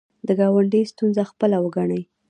[0.27, 2.01] د ګاونډي ستونزه خپله وګڼئ